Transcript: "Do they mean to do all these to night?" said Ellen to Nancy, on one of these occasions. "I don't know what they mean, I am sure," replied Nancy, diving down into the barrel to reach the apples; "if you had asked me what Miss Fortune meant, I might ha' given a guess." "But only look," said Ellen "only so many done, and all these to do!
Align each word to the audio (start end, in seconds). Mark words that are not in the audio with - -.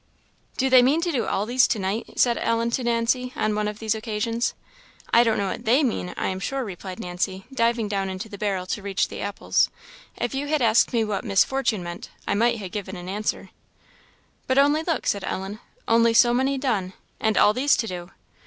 "Do 0.57 0.67
they 0.67 0.81
mean 0.81 0.99
to 1.01 1.11
do 1.11 1.27
all 1.27 1.45
these 1.45 1.67
to 1.67 1.77
night?" 1.77 2.17
said 2.17 2.39
Ellen 2.39 2.71
to 2.71 2.83
Nancy, 2.83 3.31
on 3.35 3.53
one 3.53 3.67
of 3.67 3.77
these 3.77 3.93
occasions. 3.93 4.55
"I 5.13 5.23
don't 5.23 5.37
know 5.37 5.49
what 5.49 5.63
they 5.63 5.83
mean, 5.83 6.15
I 6.17 6.29
am 6.29 6.39
sure," 6.39 6.63
replied 6.63 6.99
Nancy, 6.99 7.45
diving 7.53 7.87
down 7.87 8.09
into 8.09 8.27
the 8.27 8.39
barrel 8.39 8.65
to 8.65 8.81
reach 8.81 9.09
the 9.09 9.21
apples; 9.21 9.69
"if 10.17 10.33
you 10.33 10.47
had 10.47 10.59
asked 10.63 10.91
me 10.91 11.03
what 11.03 11.23
Miss 11.23 11.43
Fortune 11.43 11.83
meant, 11.83 12.09
I 12.27 12.33
might 12.33 12.59
ha' 12.59 12.71
given 12.71 12.95
a 12.95 13.03
guess." 13.03 13.35
"But 14.47 14.57
only 14.57 14.81
look," 14.81 15.05
said 15.05 15.23
Ellen 15.23 15.59
"only 15.87 16.15
so 16.15 16.33
many 16.33 16.57
done, 16.57 16.93
and 17.19 17.37
all 17.37 17.53
these 17.53 17.77
to 17.77 17.85
do! 17.85 18.09